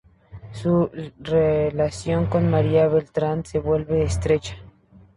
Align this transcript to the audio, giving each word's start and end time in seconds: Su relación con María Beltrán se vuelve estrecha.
Su 0.53 0.89
relación 1.19 2.25
con 2.25 2.49
María 2.49 2.87
Beltrán 2.87 3.45
se 3.45 3.59
vuelve 3.59 4.01
estrecha. 4.01 4.55